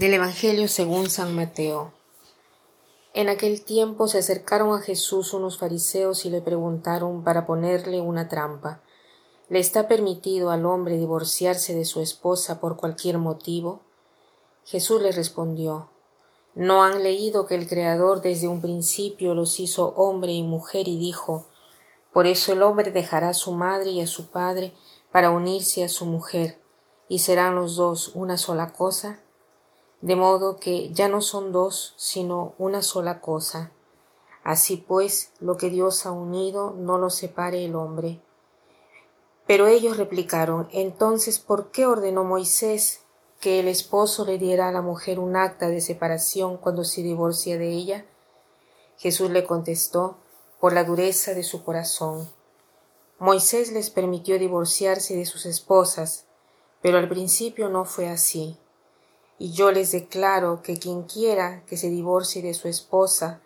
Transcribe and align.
Del 0.00 0.14
Evangelio 0.14 0.66
según 0.66 1.10
San 1.10 1.36
Mateo. 1.36 1.92
En 3.12 3.28
aquel 3.28 3.62
tiempo 3.62 4.08
se 4.08 4.16
acercaron 4.16 4.74
a 4.74 4.80
Jesús 4.80 5.34
unos 5.34 5.58
fariseos 5.58 6.24
y 6.24 6.30
le 6.30 6.40
preguntaron 6.40 7.22
para 7.22 7.44
ponerle 7.44 8.00
una 8.00 8.26
trampa. 8.26 8.80
¿Le 9.50 9.58
está 9.58 9.88
permitido 9.88 10.52
al 10.52 10.64
hombre 10.64 10.96
divorciarse 10.96 11.74
de 11.74 11.84
su 11.84 12.00
esposa 12.00 12.60
por 12.60 12.78
cualquier 12.78 13.18
motivo? 13.18 13.82
Jesús 14.64 15.02
le 15.02 15.12
respondió 15.12 15.90
¿No 16.54 16.82
han 16.82 17.02
leído 17.02 17.44
que 17.44 17.56
el 17.56 17.68
Creador 17.68 18.22
desde 18.22 18.48
un 18.48 18.62
principio 18.62 19.34
los 19.34 19.60
hizo 19.60 19.88
hombre 19.96 20.32
y 20.32 20.42
mujer 20.42 20.88
y 20.88 20.98
dijo 20.98 21.44
Por 22.10 22.26
eso 22.26 22.54
el 22.54 22.62
hombre 22.62 22.90
dejará 22.90 23.28
a 23.28 23.34
su 23.34 23.52
madre 23.52 23.90
y 23.90 24.00
a 24.00 24.06
su 24.06 24.30
padre 24.30 24.72
para 25.12 25.28
unirse 25.28 25.84
a 25.84 25.90
su 25.90 26.06
mujer, 26.06 26.58
y 27.06 27.18
serán 27.18 27.54
los 27.54 27.76
dos 27.76 28.12
una 28.14 28.38
sola 28.38 28.72
cosa? 28.72 29.20
De 30.00 30.16
modo 30.16 30.56
que 30.56 30.90
ya 30.92 31.08
no 31.08 31.20
son 31.20 31.52
dos, 31.52 31.94
sino 31.96 32.54
una 32.58 32.82
sola 32.82 33.20
cosa. 33.20 33.70
Así 34.42 34.76
pues, 34.76 35.32
lo 35.40 35.56
que 35.56 35.68
Dios 35.68 36.06
ha 36.06 36.12
unido 36.12 36.74
no 36.76 36.98
lo 36.98 37.10
separe 37.10 37.64
el 37.64 37.74
hombre. 37.74 38.20
Pero 39.46 39.66
ellos 39.66 39.98
replicaron, 39.98 40.68
entonces, 40.72 41.38
¿por 41.38 41.70
qué 41.70 41.86
ordenó 41.86 42.24
Moisés 42.24 43.02
que 43.40 43.60
el 43.60 43.68
esposo 43.68 44.24
le 44.24 44.38
diera 44.38 44.68
a 44.68 44.72
la 44.72 44.80
mujer 44.80 45.18
un 45.18 45.36
acta 45.36 45.68
de 45.68 45.80
separación 45.80 46.56
cuando 46.56 46.84
se 46.84 47.02
divorcia 47.02 47.58
de 47.58 47.70
ella? 47.70 48.06
Jesús 48.96 49.30
le 49.30 49.44
contestó, 49.44 50.16
por 50.60 50.74
la 50.74 50.84
dureza 50.84 51.32
de 51.32 51.42
su 51.42 51.64
corazón. 51.64 52.28
Moisés 53.18 53.72
les 53.72 53.88
permitió 53.88 54.38
divorciarse 54.38 55.16
de 55.16 55.24
sus 55.24 55.46
esposas, 55.46 56.26
pero 56.82 56.98
al 56.98 57.08
principio 57.08 57.70
no 57.70 57.86
fue 57.86 58.08
así 58.08 58.58
y 59.40 59.52
yo 59.52 59.72
les 59.72 59.90
declaro 59.92 60.60
que 60.60 60.78
quien 60.78 61.04
quiera 61.04 61.64
que 61.64 61.78
se 61.78 61.88
divorcie 61.88 62.42
de 62.42 62.52
su 62.52 62.68
esposa, 62.68 63.40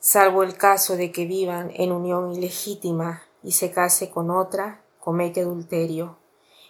salvo 0.00 0.42
el 0.42 0.54
caso 0.54 0.98
de 0.98 1.10
que 1.10 1.24
vivan 1.24 1.72
en 1.74 1.92
unión 1.92 2.30
ilegítima 2.30 3.22
y 3.42 3.52
se 3.52 3.70
case 3.70 4.10
con 4.10 4.30
otra, 4.30 4.84
comete 5.00 5.40
adulterio, 5.40 6.18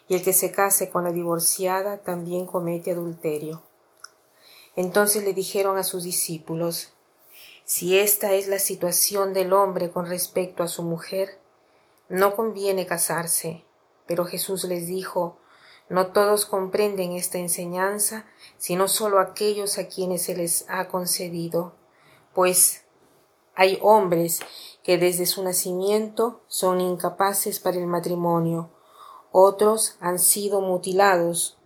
y 0.06 0.14
el 0.14 0.22
que 0.22 0.32
se 0.32 0.52
case 0.52 0.88
con 0.88 1.02
la 1.02 1.10
divorciada 1.10 1.98
también 1.98 2.46
comete 2.46 2.92
adulterio. 2.92 3.60
Entonces 4.76 5.24
le 5.24 5.34
dijeron 5.34 5.76
a 5.76 5.82
sus 5.82 6.04
discípulos, 6.04 6.92
si 7.64 7.98
esta 7.98 8.34
es 8.34 8.46
la 8.46 8.60
situación 8.60 9.32
del 9.32 9.52
hombre 9.52 9.90
con 9.90 10.06
respecto 10.06 10.62
a 10.62 10.68
su 10.68 10.84
mujer, 10.84 11.40
no 12.08 12.36
conviene 12.36 12.86
casarse. 12.86 13.64
Pero 14.06 14.24
Jesús 14.26 14.62
les 14.62 14.86
dijo, 14.86 15.38
no 15.92 16.06
todos 16.06 16.46
comprenden 16.46 17.12
esta 17.12 17.36
enseñanza, 17.36 18.24
sino 18.56 18.88
sólo 18.88 19.20
aquellos 19.20 19.76
a 19.76 19.88
quienes 19.88 20.22
se 20.22 20.34
les 20.34 20.64
ha 20.70 20.88
concedido, 20.88 21.74
pues 22.34 22.86
hay 23.54 23.78
hombres 23.82 24.40
que 24.82 24.96
desde 24.96 25.26
su 25.26 25.44
nacimiento 25.44 26.40
son 26.48 26.80
incapaces 26.80 27.60
para 27.60 27.76
el 27.76 27.86
matrimonio, 27.86 28.70
otros 29.32 29.96
han 30.00 30.18
sido 30.18 30.62
mutilados 30.62 31.58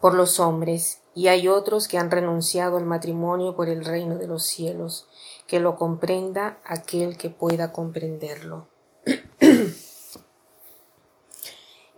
por 0.00 0.14
los 0.14 0.40
hombres, 0.40 1.02
y 1.14 1.28
hay 1.28 1.48
otros 1.48 1.88
que 1.88 1.98
han 1.98 2.10
renunciado 2.10 2.78
al 2.78 2.86
matrimonio 2.86 3.54
por 3.54 3.68
el 3.68 3.84
reino 3.84 4.16
de 4.16 4.28
los 4.28 4.44
cielos, 4.44 5.08
que 5.46 5.60
lo 5.60 5.76
comprenda 5.76 6.58
aquel 6.64 7.18
que 7.18 7.28
pueda 7.28 7.72
comprenderlo. 7.72 8.66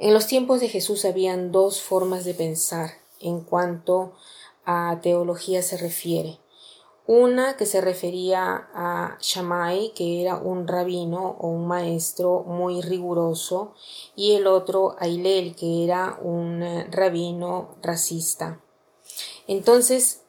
En 0.00 0.14
los 0.14 0.28
tiempos 0.28 0.60
de 0.60 0.68
Jesús 0.68 1.04
habían 1.04 1.50
dos 1.50 1.82
formas 1.82 2.24
de 2.24 2.32
pensar 2.32 2.90
en 3.20 3.40
cuanto 3.40 4.12
a 4.64 5.00
teología 5.02 5.60
se 5.60 5.76
refiere. 5.76 6.38
Una 7.08 7.56
que 7.56 7.66
se 7.66 7.80
refería 7.80 8.68
a 8.74 9.18
Shammai, 9.20 9.92
que 9.94 10.22
era 10.22 10.36
un 10.36 10.68
rabino 10.68 11.36
o 11.40 11.48
un 11.48 11.66
maestro 11.66 12.44
muy 12.46 12.80
riguroso, 12.80 13.74
y 14.14 14.34
el 14.34 14.46
otro 14.46 14.94
a 15.00 15.08
Hillel, 15.08 15.56
que 15.56 15.84
era 15.84 16.18
un 16.22 16.62
rabino 16.90 17.76
racista. 17.82 18.60
Entonces, 19.48 20.22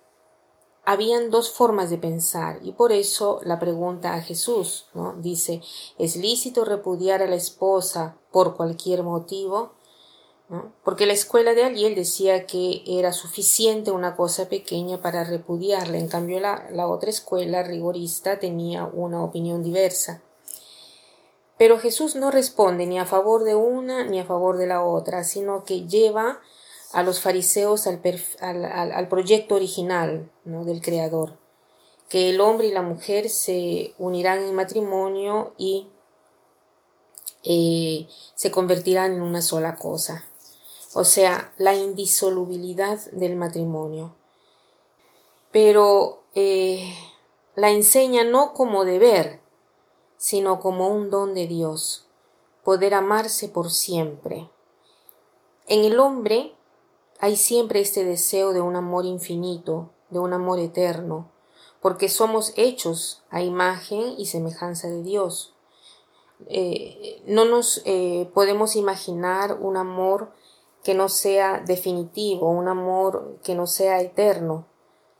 habían 0.89 1.29
dos 1.29 1.51
formas 1.51 1.91
de 1.91 1.99
pensar 1.99 2.61
y 2.63 2.71
por 2.71 2.91
eso 2.91 3.41
la 3.43 3.59
pregunta 3.59 4.15
a 4.15 4.21
Jesús, 4.23 4.87
¿no? 4.95 5.13
Dice, 5.19 5.61
¿es 5.99 6.15
lícito 6.15 6.65
repudiar 6.65 7.21
a 7.21 7.27
la 7.27 7.35
esposa 7.35 8.17
por 8.31 8.57
cualquier 8.57 9.03
motivo? 9.03 9.73
Porque 10.83 11.05
la 11.05 11.13
escuela 11.13 11.53
de 11.53 11.63
Aliel 11.63 11.93
decía 11.93 12.47
que 12.47 12.81
era 12.87 13.13
suficiente 13.13 13.91
una 13.91 14.15
cosa 14.15 14.49
pequeña 14.49 14.99
para 14.99 15.23
repudiarla, 15.23 15.99
en 15.99 16.07
cambio 16.07 16.39
la, 16.39 16.67
la 16.71 16.87
otra 16.87 17.11
escuela 17.11 17.61
rigorista 17.61 18.39
tenía 18.39 18.85
una 18.85 19.23
opinión 19.23 19.61
diversa. 19.61 20.23
Pero 21.59 21.77
Jesús 21.77 22.15
no 22.15 22.31
responde 22.31 22.87
ni 22.87 22.97
a 22.97 23.05
favor 23.05 23.43
de 23.43 23.53
una 23.53 24.05
ni 24.05 24.19
a 24.19 24.25
favor 24.25 24.57
de 24.57 24.65
la 24.65 24.83
otra, 24.83 25.23
sino 25.23 25.65
que 25.65 25.85
lleva 25.85 26.39
a 26.91 27.03
los 27.03 27.21
fariseos 27.21 27.87
al, 27.87 28.01
al, 28.41 29.07
proyecto 29.07 29.55
original 29.55 30.31
del 30.43 30.81
Creador, 30.81 31.37
que 32.07 32.29
el 32.29 32.41
hombre 32.41 32.67
y 32.67 32.71
la 32.71 32.81
mujer 32.81 33.29
se 33.29 33.93
unirán 33.99 34.39
en 34.39 34.55
matrimonio 34.55 35.53
y 35.57 35.87
eh, 37.43 38.07
se 38.33 38.51
convertirán 38.51 39.13
en 39.13 39.21
una 39.21 39.41
sola 39.41 39.75
cosa, 39.75 40.25
o 40.93 41.03
sea, 41.03 41.53
la 41.57 41.75
indisolubilidad 41.75 42.99
del 43.11 43.35
matrimonio. 43.35 44.15
Pero 45.51 46.23
eh, 46.33 46.93
la 47.55 47.69
enseña 47.69 48.23
no 48.23 48.53
como 48.53 48.83
deber, 48.83 49.41
sino 50.17 50.59
como 50.59 50.89
un 50.89 51.09
don 51.09 51.33
de 51.35 51.47
Dios, 51.47 52.07
poder 52.63 52.93
amarse 52.93 53.47
por 53.47 53.71
siempre. 53.71 54.49
En 55.67 55.85
el 55.85 55.99
hombre 55.99 56.55
hay 57.19 57.35
siempre 57.35 57.81
este 57.81 58.05
deseo 58.05 58.53
de 58.53 58.61
un 58.61 58.75
amor 58.75 59.05
infinito, 59.05 59.91
de 60.09 60.19
un 60.19 60.33
amor 60.33 60.59
eterno, 60.59 61.29
porque 61.81 62.09
somos 62.09 62.53
hechos 62.55 63.23
a 63.29 63.41
imagen 63.41 64.15
y 64.17 64.25
semejanza 64.25 64.87
de 64.87 65.03
Dios. 65.03 65.53
Eh, 66.47 67.21
no 67.25 67.43
nos 67.43 67.81
eh, 67.85 68.29
podemos 68.33 68.77
imaginar 68.77 69.57
un 69.59 69.75
amor 69.75 70.31
que 70.83 70.93
no 70.93 71.09
sea 71.09 71.59
definitivo, 71.59 72.49
un 72.49 72.69
amor 72.69 73.37
que 73.43 73.53
no 73.53 73.67
sea 73.67 73.99
eterno. 73.99 74.65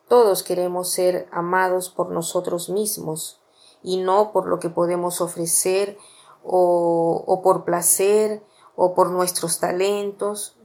Todos 0.07 0.41
queremos 0.41 0.89
ser 0.89 1.27
amados 1.31 1.89
por 1.89 2.11
nosotros 2.11 2.69
mismos 2.69 3.41
y 3.83 3.97
no 3.97 4.31
por 4.31 4.47
lo 4.47 4.59
que 4.59 4.69
podemos 4.69 5.19
ofrecer 5.19 5.97
o, 6.43 7.23
o 7.27 7.41
por 7.41 7.65
placer 7.65 8.41
o 8.81 8.95
por 8.95 9.11
nuestros 9.11 9.59
talentos. 9.59 10.55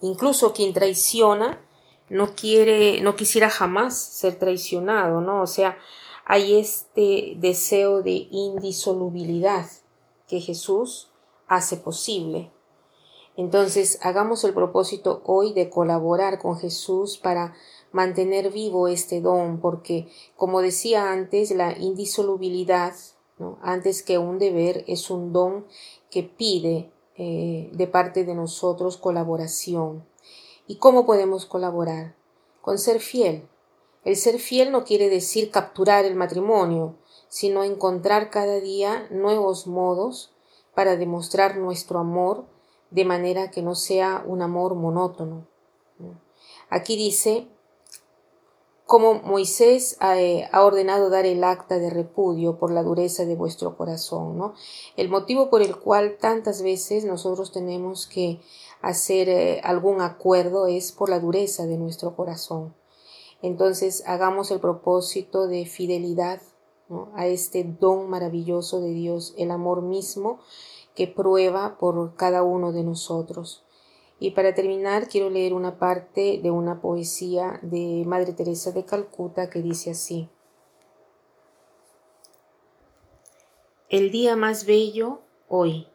Incluso 0.00 0.52
quien 0.52 0.72
traiciona 0.72 1.64
no 2.08 2.34
quiere, 2.34 3.00
no 3.00 3.14
quisiera 3.14 3.48
jamás 3.48 3.96
ser 3.96 4.40
traicionado, 4.40 5.20
¿no? 5.20 5.40
O 5.40 5.46
sea, 5.46 5.78
hay 6.24 6.58
este 6.58 7.34
deseo 7.36 8.02
de 8.02 8.26
indisolubilidad 8.32 9.66
que 10.26 10.40
Jesús 10.40 11.12
hace 11.46 11.76
posible. 11.76 12.50
Entonces, 13.36 14.00
hagamos 14.02 14.42
el 14.42 14.52
propósito 14.52 15.22
hoy 15.24 15.52
de 15.52 15.70
colaborar 15.70 16.40
con 16.40 16.58
Jesús 16.58 17.18
para 17.18 17.54
mantener 17.92 18.50
vivo 18.50 18.88
este 18.88 19.20
don, 19.20 19.60
porque, 19.60 20.08
como 20.34 20.60
decía 20.60 21.12
antes, 21.12 21.52
la 21.52 21.78
indisolubilidad, 21.78 22.94
¿no? 23.38 23.60
antes 23.62 24.02
que 24.02 24.18
un 24.18 24.40
deber, 24.40 24.84
es 24.88 25.08
un 25.08 25.32
don 25.32 25.66
que 26.10 26.24
pide 26.24 26.90
eh, 27.22 27.68
de 27.74 27.86
parte 27.86 28.24
de 28.24 28.34
nosotros 28.34 28.96
colaboración. 28.96 30.06
¿Y 30.66 30.76
cómo 30.76 31.04
podemos 31.04 31.44
colaborar? 31.44 32.14
Con 32.62 32.78
ser 32.78 32.98
fiel. 32.98 33.46
El 34.06 34.16
ser 34.16 34.38
fiel 34.38 34.72
no 34.72 34.84
quiere 34.84 35.10
decir 35.10 35.50
capturar 35.50 36.06
el 36.06 36.14
matrimonio, 36.14 36.96
sino 37.28 37.62
encontrar 37.62 38.30
cada 38.30 38.58
día 38.58 39.06
nuevos 39.10 39.66
modos 39.66 40.32
para 40.74 40.96
demostrar 40.96 41.58
nuestro 41.58 41.98
amor 41.98 42.46
de 42.90 43.04
manera 43.04 43.50
que 43.50 43.60
no 43.60 43.74
sea 43.74 44.24
un 44.26 44.40
amor 44.40 44.74
monótono. 44.74 45.46
Aquí 46.70 46.96
dice 46.96 47.48
como 48.90 49.22
Moisés 49.22 49.96
eh, 50.16 50.48
ha, 50.50 50.64
ordenado 50.64 51.10
dar 51.10 51.24
el 51.24 51.44
acta 51.44 51.78
de 51.78 51.90
repudio 51.90 52.58
por 52.58 52.72
la 52.72 52.82
dureza 52.82 53.24
de 53.24 53.36
vuestro 53.36 53.76
corazón, 53.76 54.36
¿no? 54.36 54.54
El 54.96 55.08
motivo 55.08 55.48
por 55.48 55.62
el 55.62 55.76
cual 55.76 56.18
tantas 56.20 56.60
veces 56.60 57.04
nosotros 57.04 57.52
tenemos 57.52 58.08
que 58.08 58.40
hacer 58.82 59.28
eh, 59.28 59.60
algún 59.62 60.00
acuerdo 60.00 60.66
es 60.66 60.90
por 60.90 61.08
la 61.08 61.20
dureza 61.20 61.66
de 61.66 61.78
nuestro 61.78 62.16
corazón. 62.16 62.74
Entonces 63.42 64.02
hagamos 64.06 64.50
el 64.50 64.58
propósito 64.58 65.46
de 65.46 65.66
fidelidad 65.66 66.42
a 67.14 67.28
este 67.28 67.62
don 67.62 68.10
maravilloso 68.10 68.80
de 68.80 68.90
Dios, 68.90 69.34
el 69.38 69.52
amor 69.52 69.82
mismo 69.82 70.40
que 70.96 71.06
prueba 71.06 71.78
por 71.78 72.16
cada 72.16 72.42
uno 72.42 72.72
de 72.72 72.82
nosotros. 72.82 73.62
Y 74.22 74.32
para 74.32 74.54
terminar, 74.54 75.08
quiero 75.08 75.30
leer 75.30 75.54
una 75.54 75.78
parte 75.78 76.40
de 76.42 76.50
una 76.50 76.82
poesía 76.82 77.58
de 77.62 78.04
Madre 78.06 78.34
Teresa 78.34 78.70
de 78.70 78.84
Calcuta 78.84 79.48
que 79.48 79.62
dice 79.62 79.92
así. 79.92 80.28
El 83.88 84.10
día 84.10 84.36
más 84.36 84.66
bello, 84.66 85.22
hoy. 85.48 85.88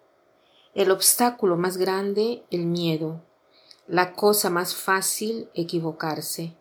El 0.73 0.89
obstáculo 0.89 1.55
más 1.55 1.77
grande, 1.77 2.43
el 2.49 2.65
miedo. 2.65 3.21
La 3.87 4.13
cosa 4.13 4.49
más 4.49 4.75
fácil, 4.75 5.51
equivocarse. 5.53 6.55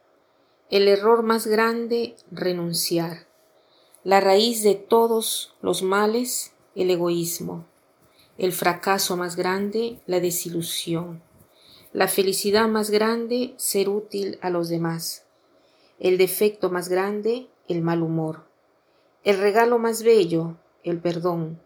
El 0.68 0.86
error 0.86 1.22
más 1.22 1.46
grande, 1.46 2.14
renunciar. 2.30 3.26
La 4.02 4.20
raíz 4.20 4.62
de 4.62 4.74
todos 4.74 5.56
los 5.62 5.82
males, 5.82 6.52
el 6.74 6.90
egoísmo. 6.90 7.64
El 8.36 8.52
fracaso 8.52 9.16
más 9.16 9.34
grande, 9.34 10.02
la 10.04 10.20
desilusión 10.20 11.22
la 11.94 12.08
felicidad 12.08 12.66
más 12.66 12.90
grande, 12.90 13.54
ser 13.56 13.88
útil 13.88 14.36
a 14.42 14.50
los 14.50 14.68
demás. 14.68 15.26
El 16.00 16.18
defecto 16.18 16.68
más 16.68 16.88
grande, 16.88 17.46
el 17.68 17.82
mal 17.82 18.02
humor. 18.02 18.48
El 19.22 19.38
regalo 19.38 19.78
más 19.78 20.02
bello, 20.02 20.56
el 20.82 20.98
perdón. 20.98 21.60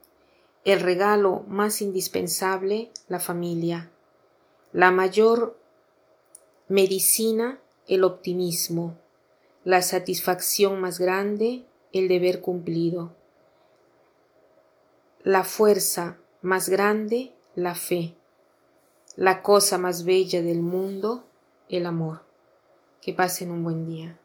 El 0.67 0.81
regalo 0.81 1.45
más 1.49 1.81
indispensable, 1.81 2.91
la 3.09 3.21
familia. 3.21 3.91
La 4.75 4.91
mayor 4.91 5.59
medicina, 6.69 7.59
el 7.87 8.05
optimismo. 8.05 8.99
La 9.65 9.81
satisfacción 9.81 10.79
más 10.79 10.99
grande, 10.99 11.65
el 11.95 12.07
deber 12.07 12.43
cumplido. 12.43 13.15
La 15.23 15.43
fuerza 15.43 16.19
más 16.43 16.69
grande, 16.69 17.33
la 17.55 17.75
fe 17.75 18.18
la 19.19 19.43
cosa 19.43 19.79
más 19.79 20.05
bella 20.05 20.43
del 20.43 20.63
mundo, 20.63 21.25
el 21.69 21.87
amor. 21.87 22.21
Que 23.03 23.13
pasen 23.13 23.51
un 23.51 23.65
buen 23.65 23.85
día. 23.85 24.17